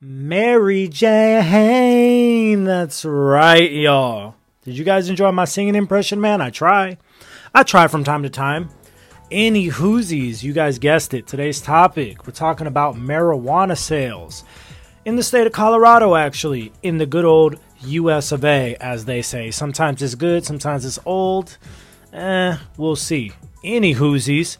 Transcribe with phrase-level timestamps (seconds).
[0.00, 2.64] Mary Jane.
[2.64, 4.36] That's right, y'all.
[4.62, 6.40] Did you guys enjoy my singing impression, man?
[6.40, 6.96] I try.
[7.52, 8.70] I try from time to time.
[9.32, 11.26] Any whoosies, you guys guessed it.
[11.26, 14.44] Today's topic, we're talking about marijuana sales
[15.04, 19.22] in the state of Colorado, actually, in the good old US of A, as they
[19.22, 19.50] say.
[19.50, 21.56] Sometimes it's good, sometimes it's old.
[22.12, 23.32] Eh, we'll see.
[23.62, 24.56] Any whoosies,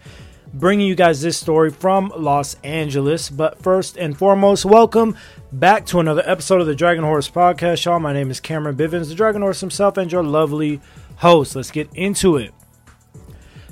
[0.52, 3.30] bringing you guys this story from Los Angeles.
[3.30, 5.16] But first and foremost, welcome
[5.52, 7.98] back to another episode of the Dragon Horse Podcast, y'all.
[7.98, 10.80] My name is Cameron Bivens, the Dragon Horse himself, and your lovely
[11.16, 11.57] host.
[11.57, 12.52] Let's get into it.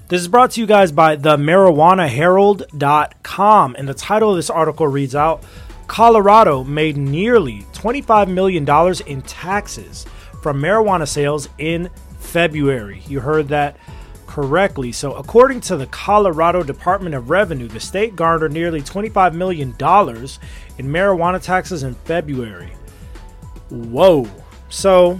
[0.08, 4.86] This is brought to you guys by the marijuanaherald.com, and the title of this article
[4.86, 5.44] reads out
[5.88, 8.68] Colorado made nearly $25 million
[9.06, 10.06] in taxes
[10.42, 13.02] from marijuana sales in February.
[13.08, 13.76] You heard that
[14.26, 14.92] correctly.
[14.92, 19.74] So, according to the Colorado Department of Revenue, the state garnered nearly $25 million in
[19.76, 22.72] marijuana taxes in February.
[23.70, 24.28] Whoa.
[24.68, 25.18] So,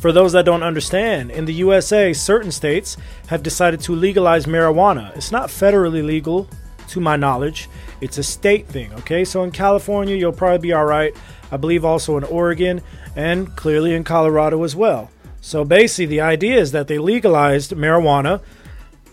[0.00, 2.96] for those that don't understand, in the USA, certain states
[3.28, 5.16] have decided to legalize marijuana.
[5.16, 6.48] It's not federally legal,
[6.90, 7.68] to my knowledge.
[8.00, 9.24] It's a state thing, okay?
[9.24, 11.14] So in California, you'll probably be all right.
[11.50, 12.82] I believe also in Oregon
[13.16, 15.10] and clearly in Colorado as well.
[15.40, 18.42] So basically, the idea is that they legalized marijuana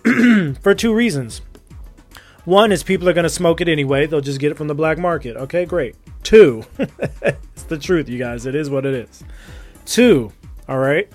[0.62, 1.42] for two reasons.
[2.46, 4.76] One is people are going to smoke it anyway, they'll just get it from the
[4.76, 5.36] black market.
[5.36, 5.96] Okay, great.
[6.24, 8.46] Two, it's the truth, you guys.
[8.46, 9.24] It is what it is.
[9.86, 10.32] Two,
[10.68, 11.10] all right,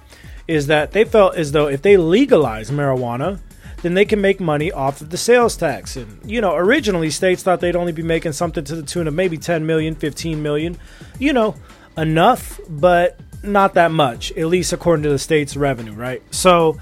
[0.47, 3.41] is that they felt as though if they legalize marijuana,
[3.83, 5.97] then they can make money off of the sales tax.
[5.97, 9.15] And, you know, originally states thought they'd only be making something to the tune of
[9.15, 10.79] maybe 10 million, 15 million.
[11.19, 11.57] You know,
[11.97, 16.23] enough, but not that much, at least according to the state's revenue, right?
[16.33, 16.79] So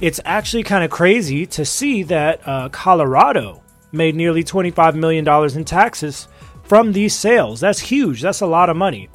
[0.00, 3.62] it's actually kind of crazy to see that uh, Colorado
[3.92, 6.28] made nearly $25 million in taxes
[6.62, 7.60] from these sales.
[7.60, 8.22] That's huge.
[8.22, 9.08] That's a lot of money.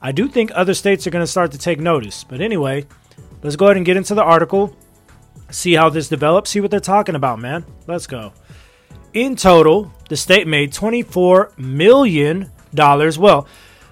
[0.00, 2.24] I do think other states are going to start to take notice.
[2.24, 2.86] But anyway,
[3.42, 4.76] let's go ahead and get into the article,
[5.50, 7.64] see how this develops, see what they're talking about, man.
[7.86, 8.32] Let's go.
[9.12, 12.50] In total, the state made $24 million.
[12.74, 13.46] Well,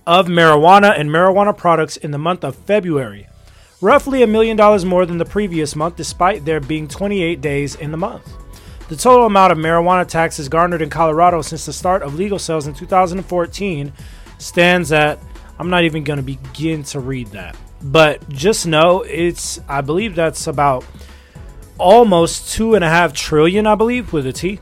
[0.06, 3.26] of marijuana and marijuana products in the month of February.
[3.80, 7.90] Roughly a million dollars more than the previous month, despite there being 28 days in
[7.90, 8.30] the month.
[8.90, 12.66] The total amount of marijuana taxes garnered in Colorado since the start of legal sales
[12.66, 13.92] in 2014
[14.38, 15.20] stands at,
[15.60, 17.56] I'm not even going to begin to read that.
[17.80, 20.84] But just know it's, I believe that's about
[21.78, 24.58] almost two and a half trillion, I believe, with a T.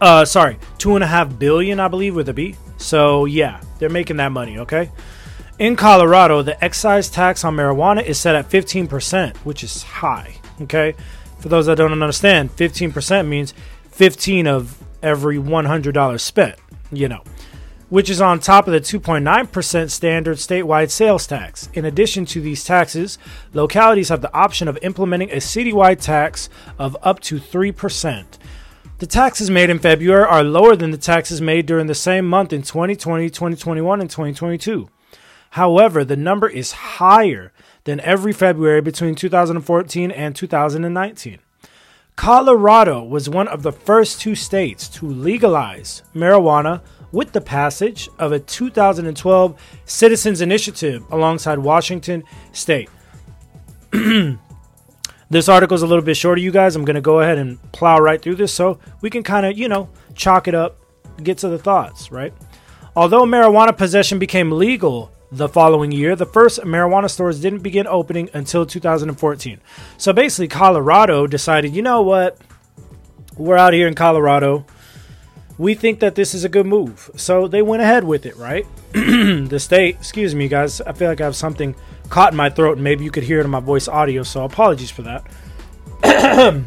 [0.00, 2.54] Uh, sorry, two and a half billion, I believe, with a B.
[2.76, 4.58] So yeah, they're making that money.
[4.60, 4.92] Okay.
[5.58, 10.36] In Colorado, the excise tax on marijuana is set at 15%, which is high.
[10.60, 10.94] Okay.
[11.38, 13.54] For those that don't understand, 15% means
[13.90, 16.56] 15 of every $100 spent,
[16.90, 17.22] you know,
[17.88, 21.68] which is on top of the 2.9% standard statewide sales tax.
[21.74, 23.18] In addition to these taxes,
[23.52, 26.48] localities have the option of implementing a citywide tax
[26.78, 28.24] of up to 3%.
[28.98, 32.52] The taxes made in February are lower than the taxes made during the same month
[32.52, 34.88] in 2020, 2021, and 2022.
[35.50, 37.52] However, the number is higher
[37.86, 41.38] than every February between 2014 and 2019.
[42.16, 46.82] Colorado was one of the first two states to legalize marijuana
[47.12, 52.90] with the passage of a 2012 Citizens Initiative alongside Washington State.
[55.30, 56.74] this article is a little bit shorter, you guys.
[56.74, 59.56] I'm going to go ahead and plow right through this so we can kind of,
[59.56, 60.78] you know, chalk it up,
[61.22, 62.32] get to the thoughts, right?
[62.96, 68.30] Although marijuana possession became legal the following year, the first marijuana stores didn't begin opening
[68.32, 69.60] until 2014.
[69.98, 72.38] So basically, Colorado decided, you know what?
[73.36, 74.64] We're out here in Colorado.
[75.58, 77.10] We think that this is a good move.
[77.16, 78.66] So they went ahead with it, right?
[78.92, 81.74] the state, excuse me, guys, I feel like I have something
[82.08, 84.44] caught in my throat, and maybe you could hear it in my voice audio, so
[84.44, 85.26] apologies for that.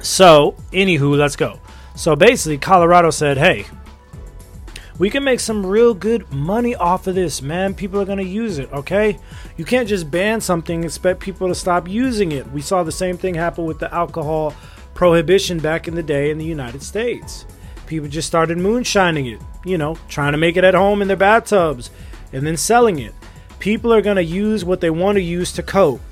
[0.00, 1.60] so, anywho, let's go.
[1.94, 3.66] So basically, Colorado said, hey,
[5.00, 7.72] we can make some real good money off of this, man.
[7.72, 9.18] People are going to use it, okay?
[9.56, 12.46] You can't just ban something expect people to stop using it.
[12.52, 14.54] We saw the same thing happen with the alcohol
[14.92, 17.46] prohibition back in the day in the United States.
[17.86, 21.16] People just started moonshining it, you know, trying to make it at home in their
[21.16, 21.88] bathtubs
[22.34, 23.14] and then selling it.
[23.58, 26.02] People are going to use what they want to use to cope.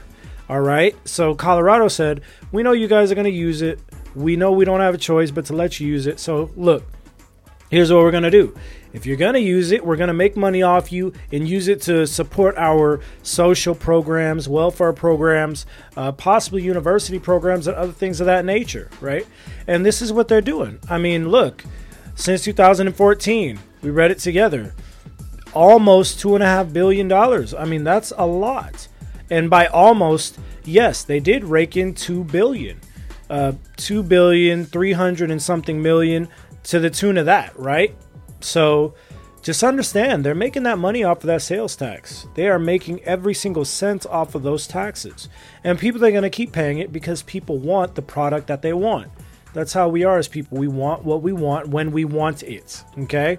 [0.48, 0.96] All right.
[1.06, 3.80] So Colorado said, we know you guys are going to use it.
[4.14, 6.18] we know we don't have a choice but to let you use it.
[6.18, 6.84] So, look,
[7.70, 8.54] here's what we're going to do.
[8.92, 11.68] If you're going to use it, we're going to make money off you and use
[11.68, 15.66] it to support our social programs, welfare programs,
[15.96, 19.26] uh, possibly university programs, and other things of that nature, right?
[19.66, 20.78] And this is what they're doing.
[20.88, 21.64] I mean, look,
[22.14, 24.74] since 2014, we read it together.
[25.52, 27.12] Almost $2.5 billion.
[27.12, 28.88] I mean, that's a lot.
[29.30, 32.80] And by almost, yes, they did rake in $2 billion.
[33.30, 36.28] Uh, 2 billion, 300 and something million
[36.64, 37.94] to the tune of that, right?
[38.40, 38.94] So
[39.42, 42.26] just understand they're making that money off of that sales tax.
[42.34, 45.28] They are making every single cent off of those taxes.
[45.64, 48.72] And people are going to keep paying it because people want the product that they
[48.72, 49.08] want.
[49.54, 50.58] That's how we are as people.
[50.58, 52.84] We want what we want when we want it.
[52.98, 53.38] Okay?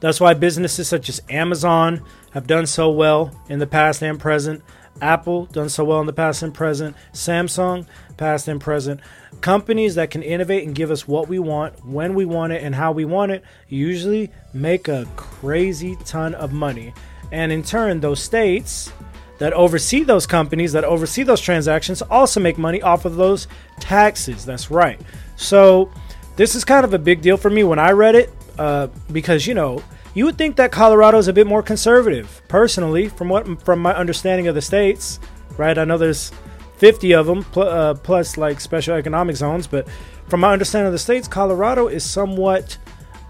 [0.00, 4.62] That's why businesses such as Amazon have done so well in the past and present.
[5.00, 6.96] Apple done so well in the past and present.
[7.12, 7.86] Samsung,
[8.16, 9.00] past and present.
[9.40, 12.74] Companies that can innovate and give us what we want, when we want it, and
[12.74, 16.92] how we want it usually make a crazy ton of money.
[17.30, 18.92] And in turn, those states
[19.38, 23.46] that oversee those companies, that oversee those transactions, also make money off of those
[23.78, 24.44] taxes.
[24.44, 25.00] That's right.
[25.36, 25.90] So,
[26.36, 29.46] this is kind of a big deal for me when I read it uh, because,
[29.46, 29.82] you know,
[30.14, 33.94] you would think that Colorado is a bit more conservative, personally, from what from my
[33.94, 35.20] understanding of the states.
[35.56, 35.76] Right?
[35.76, 36.30] I know there's
[36.76, 39.88] 50 of them pl- uh, plus like special economic zones, but
[40.28, 42.78] from my understanding of the states, Colorado is somewhat.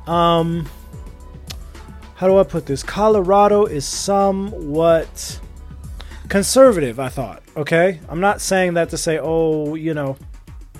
[0.07, 0.69] Um,
[2.17, 2.83] how do I put this?
[2.83, 5.41] Colorado is somewhat
[6.29, 7.01] conservative.
[7.01, 7.43] I thought.
[7.57, 10.17] Okay, I'm not saying that to say, oh, you know,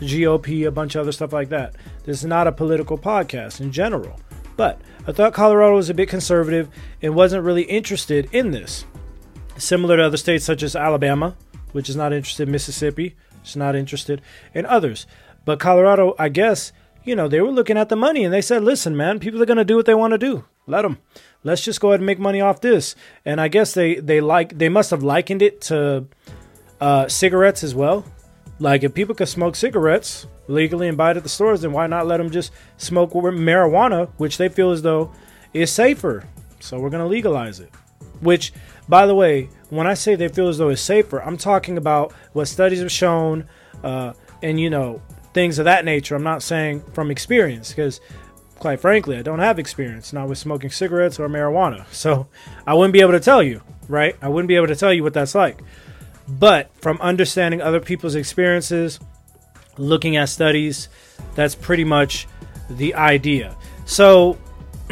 [0.01, 1.75] GOP, a bunch of other stuff like that.
[2.05, 4.19] This is not a political podcast in general.
[4.59, 6.69] But I thought Colorado was a bit conservative
[7.01, 8.85] and wasn't really interested in this.
[9.57, 11.37] Similar to other states such as Alabama,
[11.71, 13.15] which is not interested, Mississippi
[13.45, 14.21] is not interested,
[14.53, 15.07] and others.
[15.45, 16.73] But Colorado, I guess,
[17.05, 19.47] you know, they were looking at the money and they said, listen, man, people are
[19.47, 20.45] going to do what they want to do.
[20.67, 20.99] Let them.
[21.45, 22.97] Let's just go ahead and make money off this.
[23.25, 26.07] And I guess they, they like, they must have likened it to
[26.81, 28.05] uh, cigarettes as well.
[28.61, 31.87] Like if people could smoke cigarettes, legally and buy it at the stores, then why
[31.87, 35.13] not let them just smoke marijuana, which they feel as though
[35.53, 36.25] is safer?
[36.61, 37.71] So we're going to legalize it.
[38.21, 38.53] Which,
[38.89, 42.13] by the way, when I say they feel as though it's safer, I'm talking about
[42.33, 43.49] what studies have shown
[43.85, 45.01] uh, and, you know,
[45.35, 46.17] things of that nature.
[46.17, 48.01] I'm not saying from experience because,
[48.59, 51.87] quite frankly, I don't have experience, not with smoking cigarettes or marijuana.
[51.93, 52.27] So
[52.67, 54.17] I wouldn't be able to tell you, right?
[54.21, 55.63] I wouldn't be able to tell you what that's like.
[56.29, 59.01] But from understanding other people's experiences,
[59.79, 60.89] looking at studies.
[61.35, 62.27] That's pretty much
[62.69, 63.57] the idea.
[63.87, 64.37] So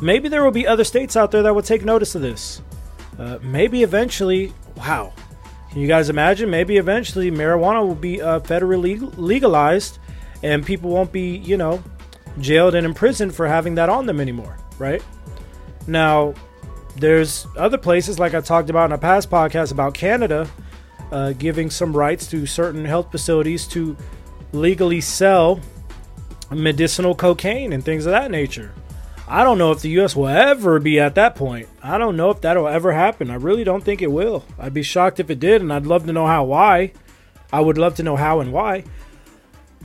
[0.00, 2.62] maybe there will be other states out there that will take notice of this.
[3.18, 5.12] Uh, maybe eventually, wow.
[5.70, 6.50] Can you guys imagine?
[6.50, 9.98] Maybe eventually marijuana will be uh, federally legalized
[10.42, 11.82] and people won't be, you know,
[12.40, 15.02] jailed and imprisoned for having that on them anymore, right?
[15.86, 16.34] Now,
[16.96, 20.48] there's other places like I talked about in a past podcast about Canada
[21.12, 23.96] uh, giving some rights to certain health facilities to
[24.52, 25.60] legally sell
[26.50, 28.72] medicinal cocaine and things of that nature.
[29.28, 30.16] I don't know if the U.S.
[30.16, 31.68] will ever be at that point.
[31.82, 33.30] I don't know if that'll ever happen.
[33.30, 34.44] I really don't think it will.
[34.58, 36.92] I'd be shocked if it did, and I'd love to know how, why.
[37.52, 38.84] I would love to know how and why.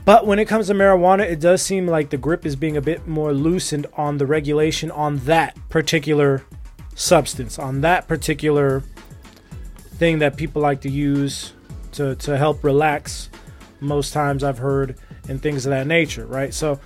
[0.04, 2.80] But when it comes to marijuana, it does seem like the grip is being a
[2.80, 6.44] bit more loosened on the regulation on that particular
[6.96, 8.82] substance, on that particular
[9.98, 11.52] thing that people like to use
[11.92, 13.30] to, to help relax
[13.80, 14.98] most times I've heard
[15.28, 16.52] and things of that nature, right?
[16.52, 16.80] So,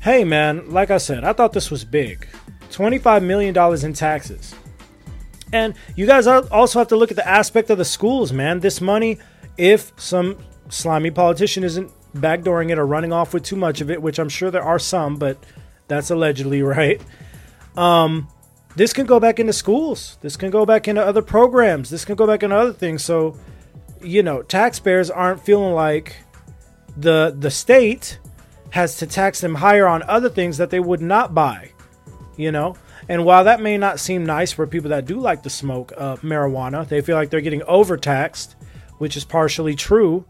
[0.00, 2.26] hey man, like I said, I thought this was big.
[2.70, 4.54] $25 million in taxes.
[5.52, 8.60] And you guys also have to look at the aspect of the schools, man.
[8.60, 9.18] This money,
[9.58, 10.38] if some
[10.70, 14.30] slimy politician isn't backdooring it or running off with too much of it, which I'm
[14.30, 15.36] sure there are some, but
[15.88, 17.00] that's allegedly, right?
[17.76, 18.28] Um,
[18.74, 20.16] this can go back into schools.
[20.20, 21.90] This can go back into other programs.
[21.90, 23.04] This can go back into other things.
[23.04, 23.36] So,
[24.00, 26.16] you know, taxpayers aren't feeling like
[26.96, 28.18] the the state
[28.70, 31.72] has to tax them higher on other things that they would not buy.
[32.36, 32.76] You know,
[33.08, 36.16] and while that may not seem nice for people that do like to smoke uh,
[36.16, 38.56] marijuana, they feel like they're getting overtaxed,
[38.98, 40.24] which is partially true.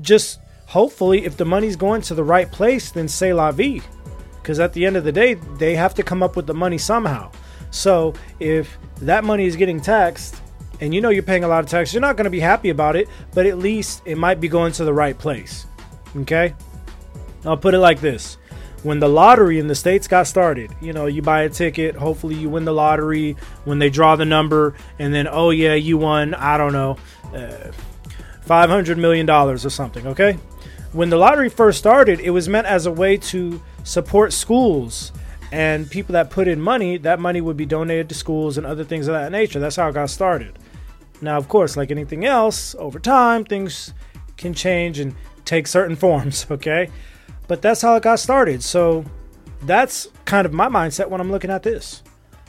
[0.00, 3.80] Just hopefully, if the money's going to the right place, then say la vie.
[4.42, 6.78] Because at the end of the day, they have to come up with the money
[6.78, 7.30] somehow.
[7.72, 10.40] So if that money is getting taxed,
[10.80, 12.70] and you know you're paying a lot of tax, you're not going to be happy
[12.70, 15.66] about it, but at least it might be going to the right place.
[16.16, 16.54] Okay?
[17.44, 18.36] I'll put it like this.
[18.82, 22.34] When the lottery in the States got started, you know, you buy a ticket, hopefully
[22.34, 26.34] you win the lottery when they draw the number, and then, oh yeah, you won,
[26.34, 26.96] I don't know,
[27.32, 27.70] uh,
[28.44, 30.32] $500 million or something, okay?
[30.92, 35.12] When the lottery first started, it was meant as a way to support schools
[35.52, 38.84] and people that put in money, that money would be donated to schools and other
[38.84, 39.60] things of that nature.
[39.60, 40.58] That's how it got started.
[41.20, 43.92] Now, of course, like anything else, over time, things
[44.38, 46.88] can change and take certain forms, okay?
[47.48, 48.62] But that's how it got started.
[48.62, 49.04] So
[49.62, 52.02] that's kind of my mindset when I'm looking at this.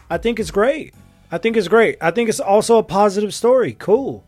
[0.10, 0.94] I think it's great.
[1.30, 1.98] I think it's great.
[2.00, 3.74] I think it's also a positive story.
[3.78, 4.24] Cool.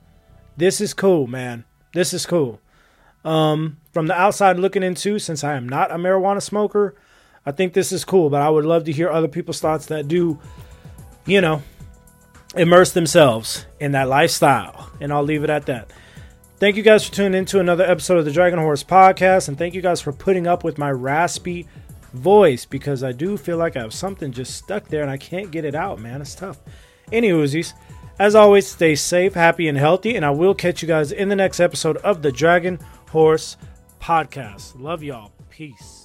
[0.58, 1.64] This is cool, man.
[1.94, 2.60] This is cool.
[3.24, 6.96] Um, from the outside looking into, since I am not a marijuana smoker,
[7.46, 8.30] I think this is cool.
[8.30, 10.40] But I would love to hear other people's thoughts that do,
[11.26, 11.62] you know,
[12.56, 14.92] immerse themselves in that lifestyle.
[15.00, 15.92] And I'll leave it at that.
[16.58, 19.50] Thank you guys for tuning in to another episode of the Dragon Horse Podcast.
[19.50, 21.68] And thank you guys for putting up with my raspy
[22.14, 25.52] voice because I do feel like I have something just stuck there and I can't
[25.52, 26.22] get it out, man.
[26.22, 26.60] It's tough.
[27.12, 27.74] Any Uzis,
[28.20, 30.16] as always, stay safe, happy, and healthy.
[30.16, 33.58] And I will catch you guys in the next episode of the Dragon Horse
[34.02, 34.80] Podcast.
[34.80, 35.34] Love y'all.
[35.50, 36.05] Peace.